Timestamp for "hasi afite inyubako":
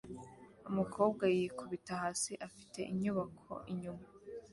2.03-3.53